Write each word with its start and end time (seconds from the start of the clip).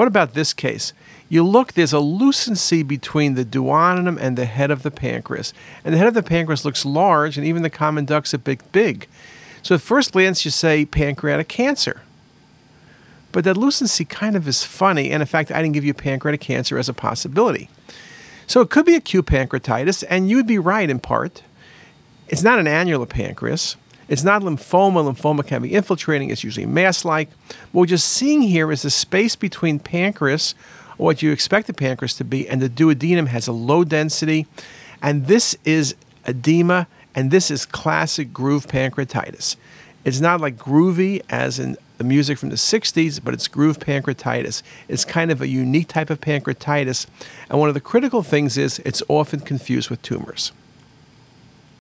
What 0.00 0.08
about 0.08 0.32
this 0.32 0.54
case? 0.54 0.94
You 1.28 1.44
look, 1.44 1.74
there's 1.74 1.92
a 1.92 2.00
lucency 2.00 2.82
between 2.82 3.34
the 3.34 3.44
duodenum 3.44 4.16
and 4.18 4.34
the 4.34 4.46
head 4.46 4.70
of 4.70 4.82
the 4.82 4.90
pancreas. 4.90 5.52
And 5.84 5.92
the 5.92 5.98
head 5.98 6.06
of 6.06 6.14
the 6.14 6.22
pancreas 6.22 6.64
looks 6.64 6.86
large, 6.86 7.36
and 7.36 7.46
even 7.46 7.62
the 7.62 7.68
common 7.68 8.06
duct's 8.06 8.32
a 8.32 8.38
bit 8.38 8.62
big. 8.72 9.08
So 9.60 9.74
at 9.74 9.82
first 9.82 10.12
glance, 10.12 10.42
you 10.42 10.50
say 10.50 10.86
pancreatic 10.86 11.48
cancer. 11.48 12.00
But 13.30 13.44
that 13.44 13.58
lucency 13.58 14.06
kind 14.06 14.36
of 14.36 14.48
is 14.48 14.64
funny. 14.64 15.10
And 15.10 15.22
in 15.22 15.26
fact, 15.26 15.52
I 15.52 15.60
didn't 15.60 15.74
give 15.74 15.84
you 15.84 15.92
pancreatic 15.92 16.40
cancer 16.40 16.78
as 16.78 16.88
a 16.88 16.94
possibility. 16.94 17.68
So 18.46 18.62
it 18.62 18.70
could 18.70 18.86
be 18.86 18.94
acute 18.94 19.26
pancreatitis, 19.26 20.02
and 20.08 20.30
you 20.30 20.36
would 20.36 20.46
be 20.46 20.58
right 20.58 20.88
in 20.88 21.00
part. 21.00 21.42
It's 22.26 22.42
not 22.42 22.58
an 22.58 22.66
annular 22.66 23.04
pancreas. 23.04 23.76
It's 24.10 24.24
not 24.24 24.42
lymphoma. 24.42 25.10
Lymphoma 25.10 25.46
can 25.46 25.62
be 25.62 25.72
infiltrating. 25.72 26.30
It's 26.30 26.42
usually 26.42 26.66
mass 26.66 27.04
like. 27.04 27.30
What 27.70 27.82
we're 27.82 27.86
just 27.86 28.08
seeing 28.08 28.42
here 28.42 28.72
is 28.72 28.82
the 28.82 28.90
space 28.90 29.36
between 29.36 29.78
pancreas, 29.78 30.56
or 30.98 31.06
what 31.06 31.22
you 31.22 31.30
expect 31.30 31.68
the 31.68 31.72
pancreas 31.72 32.14
to 32.14 32.24
be, 32.24 32.48
and 32.48 32.60
the 32.60 32.68
duodenum 32.68 33.28
has 33.28 33.46
a 33.46 33.52
low 33.52 33.84
density. 33.84 34.48
And 35.00 35.28
this 35.28 35.56
is 35.64 35.94
edema, 36.26 36.88
and 37.14 37.30
this 37.30 37.52
is 37.52 37.64
classic 37.64 38.32
groove 38.32 38.66
pancreatitis. 38.66 39.54
It's 40.04 40.20
not 40.20 40.40
like 40.40 40.58
groovy 40.58 41.22
as 41.30 41.60
in 41.60 41.76
the 41.98 42.04
music 42.04 42.36
from 42.36 42.48
the 42.48 42.56
60s, 42.56 43.22
but 43.22 43.32
it's 43.32 43.46
groove 43.46 43.78
pancreatitis. 43.78 44.62
It's 44.88 45.04
kind 45.04 45.30
of 45.30 45.40
a 45.40 45.46
unique 45.46 45.86
type 45.86 46.10
of 46.10 46.20
pancreatitis. 46.20 47.06
And 47.48 47.60
one 47.60 47.68
of 47.68 47.74
the 47.74 47.80
critical 47.80 48.24
things 48.24 48.58
is 48.58 48.80
it's 48.80 49.02
often 49.08 49.38
confused 49.38 49.88
with 49.88 50.02
tumors. 50.02 50.50